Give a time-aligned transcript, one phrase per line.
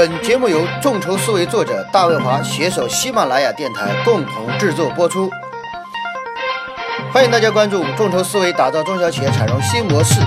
[0.00, 5.30] 本节目由众筹思维作者大卫华携手喜马拉雅电台共同制作播出。
[7.12, 10.22] 欢迎大家关注众筹思维打造中小企业产融新模式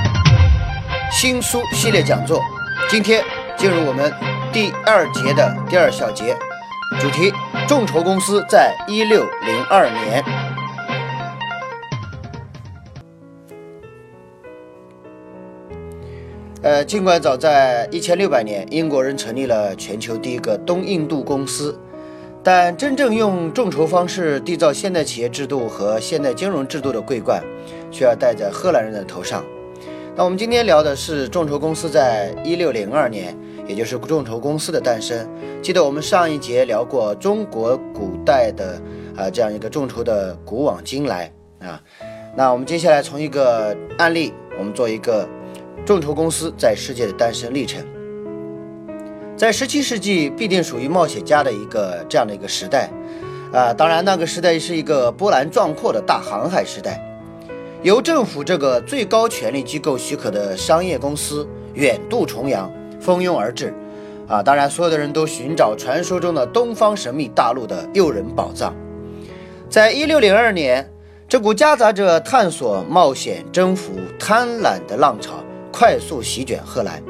[1.12, 2.40] 新书系列讲座。
[2.88, 3.24] 今天
[3.58, 4.14] 进入我们
[4.52, 6.38] 第二节的第二小节，
[7.00, 7.34] 主题：
[7.68, 10.53] 众筹公司在一六零二年。
[16.64, 21.78] 呃，尽管早在一千六百年，英国人成立了全球第一个东印度公司，
[22.42, 27.44] 但真正用众筹方式缔造现代企业制度和现代金融制度的桂冠，
[27.92, 29.44] 却要戴在荷兰人的头上。
[30.16, 35.30] 那我们今天聊的是众筹公司在一六零二年，也就是众筹公司的诞生。
[35.62, 38.82] 记得我们上一节聊过中国古代的
[39.18, 41.84] 啊这样一个众筹的古往今来啊，
[42.38, 45.28] 那我们接下来从一个案例，我们做一个。
[45.86, 47.84] 众筹公司在世界的诞生历程，
[49.36, 52.90] 在十七世纪必定属于冒险家的一个这样的一个时代，
[53.52, 57.02] 啊，当然那个时代是一个波澜壮阔的大航海时代，
[57.82, 62.72] 由政府这个最高权力机构许可的商业公司远渡重洋，
[63.02, 63.74] 蜂拥而至，
[64.26, 68.74] 啊，当然所有的人都寻找传说中的东方神秘大陆的诱人宝藏，
[69.70, 70.90] 在一六零二年，
[71.28, 75.43] 这股夹杂着探索、冒险、征服、贪婪的浪潮。
[75.74, 77.04] 快速席卷荷兰。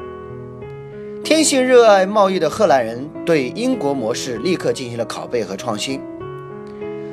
[1.22, 6.00] 天性热爱贸易的荷兰人对英国模式立刻进行了拷贝和创新。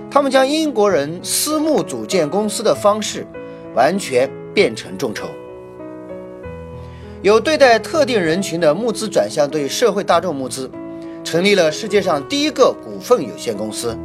[0.10, 3.28] 他们将英国人私募组建公司的方式
[3.76, 5.28] 完全变成众筹，
[7.22, 10.72] 有对待特定人群的募资转向对社会大众募资，
[11.22, 13.98] 成立了世界上第一个股份有限公司。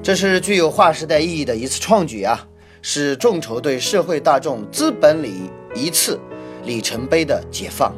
[0.00, 2.46] 这是具有划时代意义的一次创举啊！
[2.82, 6.18] 是众筹对社会大众资本里一次。
[6.68, 7.94] 里程碑的解放，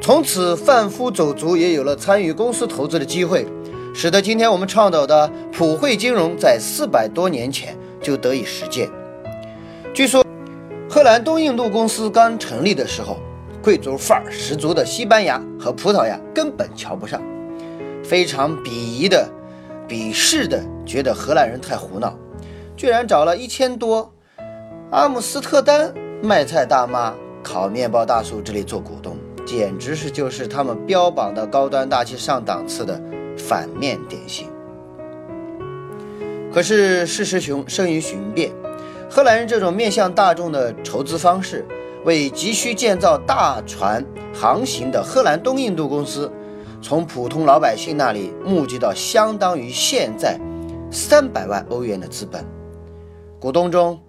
[0.00, 3.46] 从此贩夫走卒也有了参与公司投资的机会，
[3.94, 8.88] 使得今天我们倡导的普惠金融在四百多年前就得以实践。
[9.92, 10.24] 据说，
[10.88, 13.18] 荷兰东印度公司刚成立的时候，
[13.62, 17.22] 贵族范儿十足的西班牙和葡萄牙根本瞧不上，
[18.02, 19.28] 非常鄙夷的、
[19.86, 22.18] 鄙视的，觉得荷兰人太胡闹，
[22.78, 24.10] 居然找了一千多
[24.90, 25.92] 阿姆斯特丹
[26.22, 27.12] 卖菜大妈。
[27.44, 29.16] 烤面包大叔这里做股东，
[29.46, 32.98] 简直是就是他们标榜的高端大气上档次的
[33.36, 34.48] 反面典型。
[36.52, 38.50] 可是事实雄生于雄辩，
[39.10, 41.66] 荷兰人这种面向大众的筹资方式，
[42.04, 46.32] 为急需建造大船航行的荷兰东印度公司，
[46.80, 50.40] 从普通老百姓那里募集到相当于现在
[50.90, 52.44] 三百万欧元的资本。
[53.38, 54.00] 股东中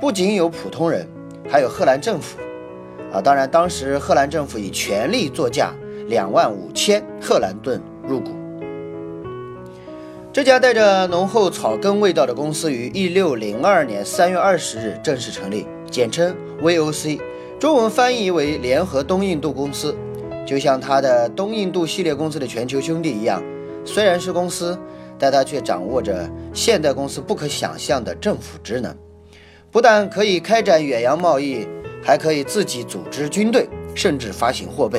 [0.00, 1.08] 不仅有普通人，
[1.48, 2.38] 还有荷兰政府。
[3.16, 5.74] 啊，当然，当时荷兰政府以全力作价
[6.08, 8.32] 两万五千荷兰盾入股。
[10.34, 17.18] 这家带着浓厚草根味道的公司于一六零二年三月二十日正式成立，简称 VOC，
[17.58, 19.96] 中文翻译为联合东印度公司。
[20.44, 23.42] 就像它的东印度系列公司的全球兄弟一样，
[23.82, 24.78] 虽然是公司，
[25.18, 28.94] 但它却掌握着现代公司不可想象的政府职能，
[29.70, 31.66] 不但可以开展远洋贸易。
[32.06, 34.98] 还可以自己组织军队，甚至发行货币，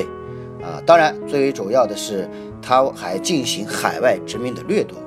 [0.62, 2.28] 啊，当然最为主要的是，
[2.60, 4.98] 他还进行海外殖民的掠夺。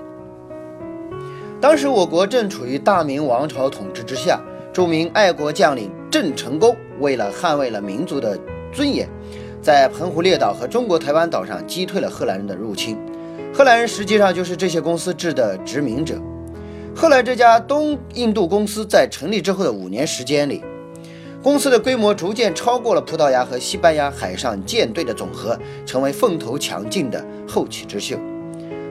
[1.62, 4.42] 当时我国正处于大明王朝统治之下，
[4.74, 8.36] 著名爱国将领郑成功为了捍卫了民族的
[8.74, 9.08] 尊严，
[9.62, 12.98] 在澎湖列岛和中国台湾岛上击退了荷兰人的入侵。
[13.54, 16.20] 荷兰人实际上就是这些公司制的殖民者。
[16.96, 20.64] 后来这家东印度公司在成立之后的五年时间里。
[21.44, 28.16] 公司的规模逐渐超过了葡萄牙和西班牙海上舰队的总和，成为凤头强劲的后起之秀。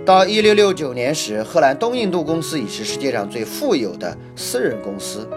[0.05, 5.29] 到一六六九年时，荷兰东印度公司已是世界上最富有的私人公司，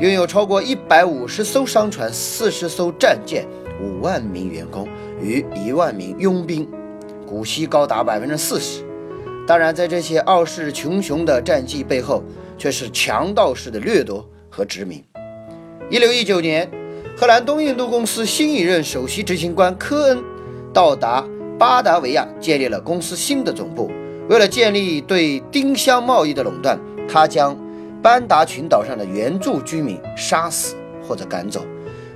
[0.00, 3.46] 拥有超过一百五十艘商船、四十艘战舰、
[3.80, 4.86] 五万名员工
[5.22, 6.68] 与一万名佣兵，
[7.26, 8.84] 股息高达百分之四十。
[9.46, 12.22] 当然，在这些傲视群雄的战绩背后，
[12.58, 15.02] 却是强盗式的掠夺和殖民。
[15.92, 16.66] 一六一九年，
[17.14, 20.24] 荷兰东印度公司新一任首席执行官科恩
[20.72, 21.22] 到达
[21.58, 23.90] 巴达维亚，建立了公司新的总部。
[24.26, 27.54] 为了建立对丁香贸易的垄断，他将
[28.00, 30.74] 班达群岛上的原住居民杀死
[31.06, 31.60] 或者赶走。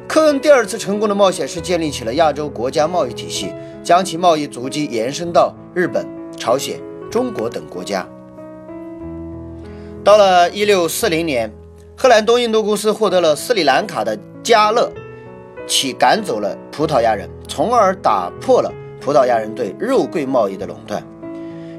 [0.09, 3.53] 科恩第二次成功的冒险是建立起了亚洲国家贸易体系，
[3.83, 6.07] 将其贸易足迹延伸到日本、
[6.39, 6.81] 朝鲜、
[7.11, 8.09] 中国等国家。
[10.03, 11.53] 到了一六四零年。
[11.99, 14.93] 荷兰东印度公司获得了斯里兰卡的加勒，
[15.67, 18.71] 起赶走了葡萄牙人，从而打破了
[19.01, 21.03] 葡萄牙人对肉桂贸易的垄断。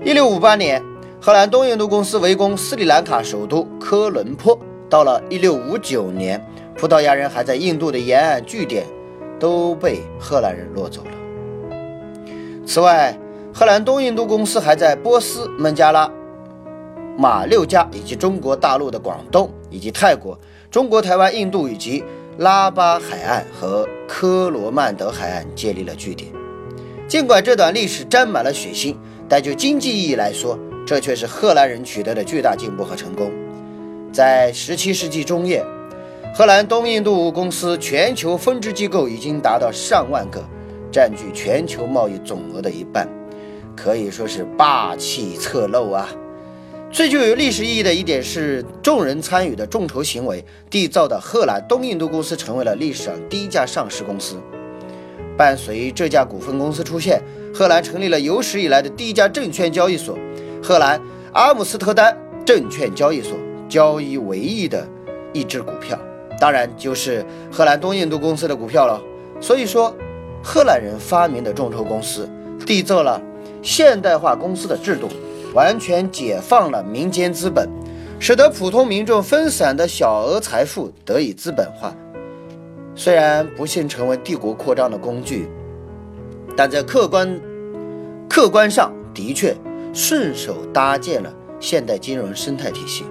[0.04, 0.84] 一六五八年，
[1.22, 4.58] 荷兰东印度公司围攻斯里兰卡首都科伦坡。
[4.90, 6.44] 到了一六五九年，
[6.75, 8.88] 葡萄牙人还在印度的沿岸据点
[9.40, 11.78] 都被荷兰人落走了。
[12.66, 13.16] 此外，
[13.54, 16.10] 荷兰东印度公司还在波斯、孟加拉、
[17.16, 22.04] 马六甲以及中国大陆的广东以及泰国、中国台湾、印度以及
[22.38, 26.31] 拉巴海岸和科罗曼德海岸建立了据点。
[27.08, 28.96] 尽管这段历史沾满了血腥，
[29.30, 33.31] 但就经济意义来说，这却是荷兰人取得的巨大进步和成功。
[34.12, 35.64] 在17世纪中叶，
[36.36, 40.44] 荷兰东印度公司全球分支机构已经达到上万个，
[40.92, 43.08] 占据全球贸易总额的一半。
[43.75, 46.10] 可以说是霸气侧漏啊！
[46.89, 54.38] 最具有历史意义的一点是，众人参与的众筹行为缔造的荷兰东印度公司成为了历史上第一家上市公司。
[55.38, 57.22] 伴随这家股份公司出现，
[57.54, 60.18] 荷兰成立了有史以来的第一家证券交易所——
[60.63, 61.00] 荷兰
[61.34, 63.38] 阿姆斯特丹证券交易所，
[63.68, 64.88] 交易唯一的
[65.33, 66.00] 一只股票，
[66.40, 69.00] 当然就是荷兰东印度公司的股票了。
[69.42, 69.94] 所以说，
[70.42, 72.28] 荷兰人发明的众筹公司，
[72.66, 73.22] 缔造了。
[73.63, 75.10] 现代化公司的制度
[75.54, 77.70] 完全解放了民间资本，
[78.20, 81.96] 使得普通民众分散的小额财富得以资本化。
[82.96, 85.48] 虽然不幸成为帝国扩张的工具，
[86.56, 87.40] 但在客观
[88.28, 89.56] 客观上的确
[89.94, 93.04] 顺手搭建了现代金融生态体系。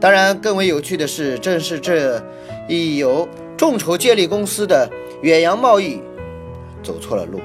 [0.00, 2.22] 当然，更为有趣的是，正是这
[2.68, 3.26] 一由
[3.56, 4.88] 众筹建立公司的
[5.22, 6.00] 远洋贸易
[6.82, 7.40] 走错了路。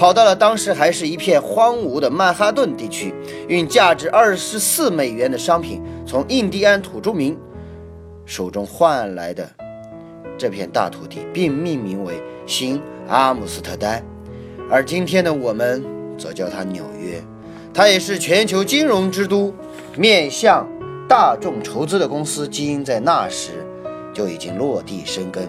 [0.00, 3.12] 跑到了当时还是一片荒芜的曼哈顿地区，
[3.48, 7.36] 运价值二十四美元的商品从印第安土著民
[8.24, 9.46] 手中换来的
[10.38, 12.14] 这片大土地，并命名为
[12.46, 14.02] 新阿姆斯特丹。
[14.70, 15.84] 而今天的我们
[16.16, 17.22] 则叫它纽约，
[17.74, 19.52] 它也是全球金融之都。
[19.98, 20.66] 面向
[21.06, 23.50] 大众筹资的公司基因在那时
[24.14, 25.46] 就已经落地生根，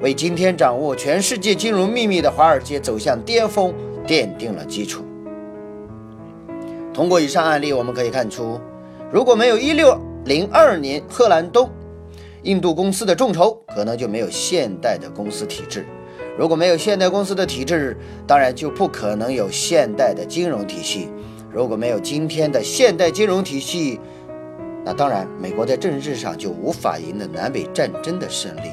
[0.00, 3.72] 为今天掌握全世界金融秘密的华尔街走向巅峰。
[4.06, 5.04] 奠定了基础。
[6.92, 8.60] 通过以上案例，我们可以看出，
[9.10, 11.70] 如果没有1602年荷兰东
[12.42, 15.86] 印度公司的众筹，可能就没有现代的公司体制。
[16.36, 17.96] 如果没有现代公司的体制，
[18.26, 21.08] 当然就不可能有现代的金融体系。
[21.52, 24.00] 如果没有今天的现代金融体系，
[24.84, 28.70] 那当然美国在政治上就无法赢得南北战争的胜利，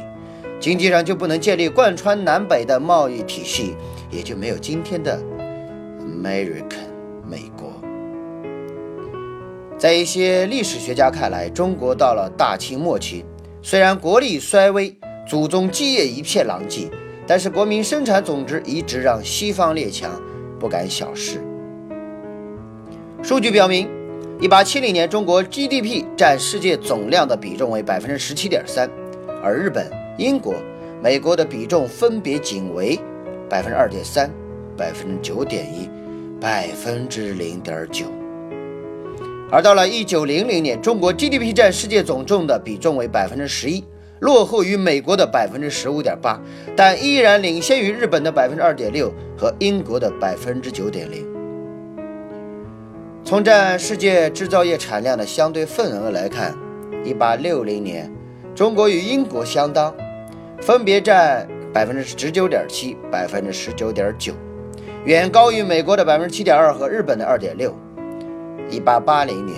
[0.60, 3.76] 经济上就不能建立贯穿南北的贸易体系。
[4.10, 5.20] 也就没有今天的
[6.00, 6.90] American
[7.28, 7.72] 美国。
[9.78, 13.24] 在一些历史学家看来，中国到了大清末期，
[13.62, 14.94] 虽然国力衰微，
[15.28, 16.90] 祖宗基业一片狼藉，
[17.26, 20.22] 但是国民生产总值一直让西方列强
[20.60, 21.40] 不敢小视。
[23.24, 23.88] 数据表明，
[24.42, 28.90] 一八七零年中国 GDP 占世界总量的比重为百分之十七点三，
[29.42, 30.56] 而日本、英国、
[31.02, 33.00] 美国的比重分别仅为。
[33.50, 34.30] 百分之二点三，
[34.78, 35.90] 百分之九点一，
[36.40, 38.06] 百分之零点九。
[39.52, 43.84] 而到了一九零零年，中国 GDP 占世界总重的比重为百分之十一，
[44.20, 46.40] 落后于美国的百分之十五点八，
[46.76, 51.28] 但依然领先于日本的百分之二点六和英国的百分之九点零。
[53.26, 56.56] 从占世界制造业产量的相对份额来看，
[57.04, 58.12] 一八六零年，
[58.54, 59.94] 中国与英国相当，
[60.62, 61.48] 分别占。
[61.72, 64.34] 百分之十九点七，百分之十九点九，
[65.06, 67.76] 远高于美国的百分之七点二和日本的二点六。
[68.70, 69.58] 一八八零年，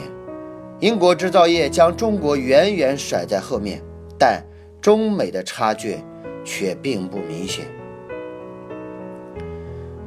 [0.80, 3.82] 英国制造业将中国远远甩在后面，
[4.18, 4.44] 但
[4.82, 5.98] 中美的差距
[6.44, 7.65] 却并不明显。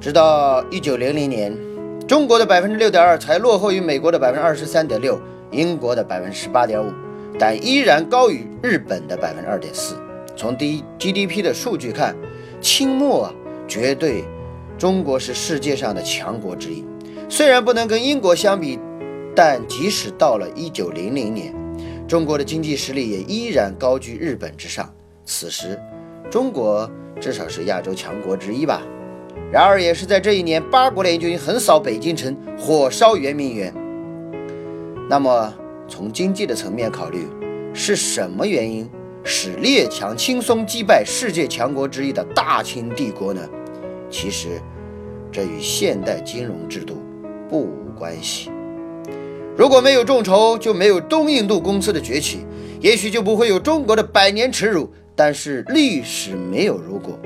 [0.01, 1.57] 直到一九零零年，
[2.07, 5.19] 中国的百分之六点二才落后于美国的百分之二十三点六，
[5.51, 6.93] 英国的百分之十八点五，
[7.39, 9.97] 但依然高于日本的百分之二点四。
[10.37, 12.17] 从第一 GDP 的数据看，
[12.61, 13.35] 清末啊，
[13.69, 14.25] 绝对
[14.76, 16.85] 中国是世界上的强国之一。
[17.29, 18.79] 虽然不能跟英国相比，
[19.35, 21.55] 但即使到了1900年，
[22.07, 24.93] 中国的经济实力也依然高居日本之上。
[25.25, 25.79] 此时，
[26.31, 28.83] 中国至少是亚洲强国之一吧。
[29.50, 33.73] 然而，也是在这一年，八国联军横扫北京城，火烧圆明园。
[35.09, 35.55] 那么，
[35.88, 37.26] 从经济的层面考虑，
[37.73, 38.88] 是什么原因？
[39.25, 43.40] 使列强轻松击败世界强国之一的大清帝国呢？
[44.11, 44.61] 其实，
[45.33, 47.02] 这与现代金融制度
[47.49, 48.50] 不无关系。
[49.57, 52.45] 如果没有众筹，就没有东印度公司的崛起，
[52.81, 54.88] 也许就不会有中国的百年耻辱。
[55.16, 57.16] 但是历史没有如果。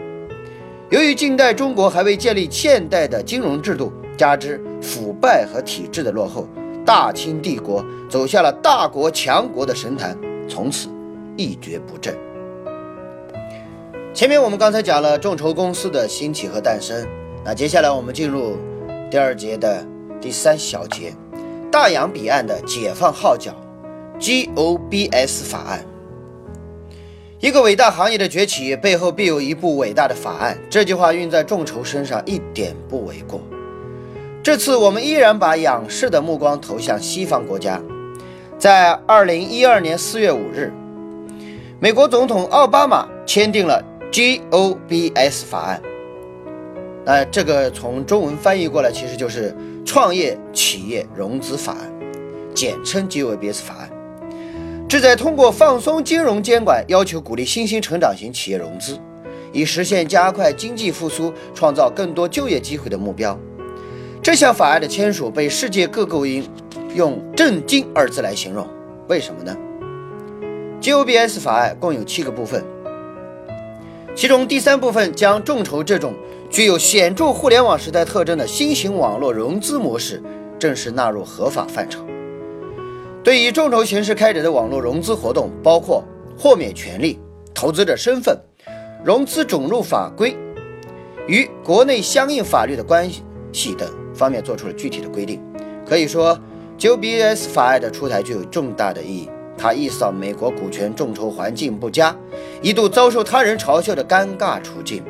[0.90, 6.46] 由于近代中国还未建立现代的金融制度，加之腐败和体制的落后，
[6.84, 10.88] 大清帝国走下了大国强国的神坛，从此
[11.38, 12.14] 一蹶不振。
[14.12, 17.06] 前面我们刚才讲了众筹公司的兴起和诞生，
[17.44, 18.56] 那接下来我们进入
[19.10, 19.86] 第二节的
[20.20, 21.14] 第三小节，
[21.70, 23.54] 大洋彼岸的解放号角
[24.18, 25.84] ——GOBS 法案。
[27.38, 33.40] 一个伟大行业的崛起背后必有一部伟大的法案，这句话用在众筹身上一点不为过。
[34.42, 37.80] 这次我们依然把仰视的目光投向西方国家。
[38.58, 40.72] 在二零一二年四月五日，
[41.80, 43.80] 美国总统奥巴马签订了
[44.10, 45.80] GOBS 法案。
[47.04, 49.54] 那这个从中文翻译过来，其实就是
[49.86, 51.92] 创业企业融资法案，
[52.52, 53.88] 简称 GOBS 法案。
[54.88, 58.98] 旨在通过放松金融监管，要求鼓励新兴成长型企业融资，
[59.52, 63.38] 以实现加快经济复苏、创造更多就业机会的目标。
[64.20, 66.44] 这项法案的签署被世界各国因
[66.96, 68.66] 用“震惊”二字来形容。
[69.06, 69.56] 为什么呢
[70.80, 72.64] ？GOBS 法案共有七个部分，
[74.14, 76.14] 其中第三部分将众筹这种
[76.50, 80.22] 具有显著互联网时代特征的新型网络融资模式
[80.58, 82.04] 正式纳入合法范畴。
[83.22, 86.02] 对于众筹形式开展的网络融资活动，包括
[86.38, 87.18] 豁免权利、
[87.52, 88.38] 投资者身份、
[89.04, 90.34] 融资准入法规
[91.26, 93.10] 与国内相应法律的关
[93.52, 95.42] 系等方面做出了具体的规定。
[95.84, 96.38] 可以说
[96.78, 99.28] ，GOBS 法案的出台具有重大的意义。
[99.58, 102.16] 他意识到美国股权众筹环境不佳，
[102.62, 105.02] 一度遭受他人嘲笑的尴尬处境。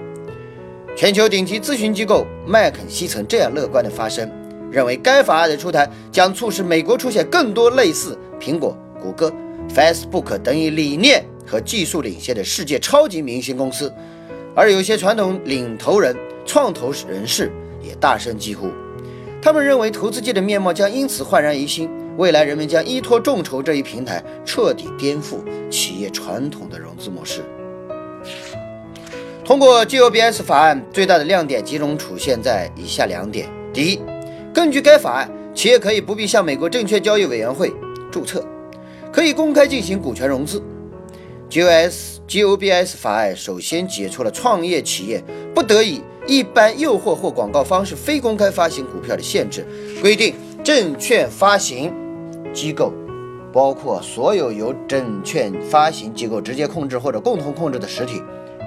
[0.96, 4.28] 全球顶级咨询机构麦肯锡曾这样乐观地发声。
[4.70, 9.32] 认为该法案的出台将促使美国出现更多类似苹果、谷歌、
[9.74, 13.90] Facebook 等以理念和技术领先的世界超级明星公司，
[14.54, 16.14] 而有些传统领头人、
[16.44, 17.50] 创投人士
[17.82, 18.68] 也大声疾呼，
[19.40, 21.88] 他们认为投资界的面貌将因此焕然一新，
[22.18, 25.36] 未来人们将依托众筹这一平台彻底颠覆
[25.70, 27.44] 企业传统的融资模式。
[29.44, 34.00] 通过 GOBS 法案，最大的亮点集中出现在以下两点：第一，
[34.52, 37.72] 根据该法案，企业可以不必向美国证券交易委员会
[38.10, 38.44] 注册，
[39.12, 40.60] 可以公开进行股权融资。
[41.48, 45.22] GOS GOBS 法案首先解除了创业企业
[45.54, 49.64] 不得以一般诱惑或广告方式非公开发行股票的限制，
[50.02, 50.34] 规定
[50.64, 51.90] 证券发行
[52.58, 52.92] 机构，
[53.52, 58.20] 包括所有由证券发行机构直接控制或者共同控制的实体，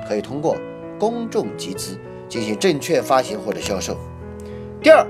[0.08, 0.56] 可以通过
[0.98, 1.98] 公众集资
[2.30, 3.98] 进行证券发行或者销售。
[4.82, 5.06] 第二。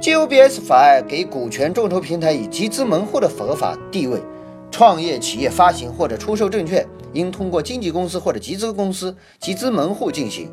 [0.00, 4.20] GOBS 法案给股权众筹平台以集资门户的合法地位，
[4.68, 10.50] 创业企业发行或者出售证券应通过经纪公司或者集资公司集资门户进行，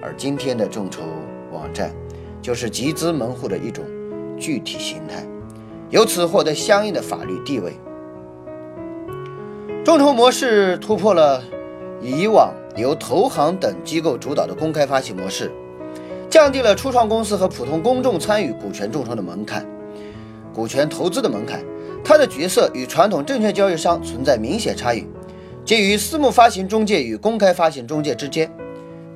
[0.00, 1.02] 而今天的众筹
[1.52, 1.92] 网站
[2.40, 3.84] 就是集资门户的一种
[4.38, 5.26] 具体形态，
[5.90, 7.72] 由此获得相应的法律地位。
[9.84, 11.42] 众筹模式突破了
[12.02, 15.50] 以往由投行等机构主导的公开发行模式。
[16.28, 19.64] 降低了初创公司和普通公众参与股权众筹的门槛，
[20.52, 21.64] 股权投资的门槛。
[22.04, 25.06] 它的角色与传统证券交易商存在明显差异，
[25.64, 28.50] 介于私募发行中介与公开发行中介之间。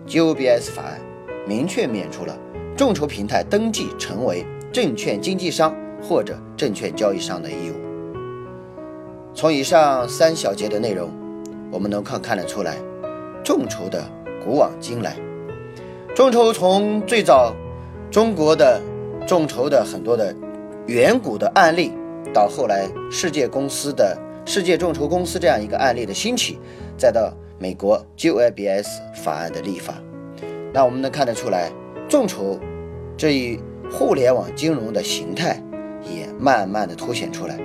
[0.06, 1.00] GOBS 法案
[1.46, 2.36] 明确免除了
[2.76, 7.74] 众筹平台登记成为证券经纪商或者证券交易上的义务。
[9.34, 11.10] 从以上三小节的内容，
[11.70, 12.76] 我们能看看得出来，
[13.44, 14.02] 众筹的
[14.44, 15.16] 古往今来。
[16.14, 17.54] 众筹从最早
[18.10, 18.80] 中国的
[19.26, 20.34] 众筹的很多的
[20.86, 21.92] 远古的案例，
[22.34, 26.58] 到后来世界公司的世界众筹公司这样一个案例的兴起，
[26.98, 29.94] 再到美国 GOBS 法案的立法，
[30.72, 31.70] 那我们能看得出来，
[32.08, 32.58] 众筹
[33.16, 35.62] 这一互联网金融的形态
[36.40, 37.58] 慢慢的凸显出来，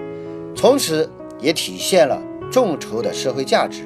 [0.55, 3.83] 从此也体现了众筹的社会价值。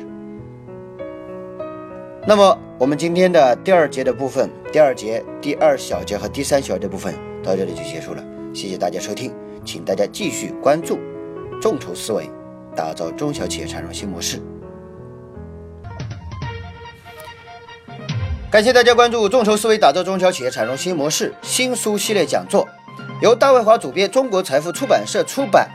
[2.27, 2.57] 那么。
[2.79, 8.23] 我们今天的第二节的部分，第二节、第二小节和第三小节部分到这里就结束了。
[8.53, 9.33] 谢谢大家收听，
[9.65, 10.97] 请大家继续关注
[11.61, 12.29] 众筹思维，
[12.73, 14.39] 打造中小企业产融新模式。
[18.49, 22.65] 感谢大家关注众筹思维，打造中小企业产融新模式新书系列讲座，
[23.21, 25.69] 由大卫华主编，中国财富出版社出版。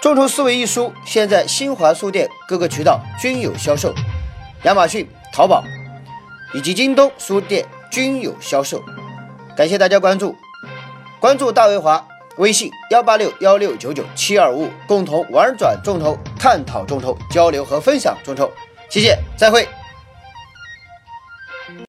[0.00, 3.94] 众筹思维一书现在新华书店各个渠道均有销售，
[4.64, 5.08] 亚马逊。
[5.32, 5.64] 淘宝
[6.52, 8.80] 以及京东书店均有销售，
[9.56, 10.36] 感谢大家关注，
[11.18, 18.48] 关注大维华微信幺八六幺六九九七二五五，共同玩转众筹，探讨众筹，交流和分享众筹，
[18.88, 19.68] 谢谢，再会。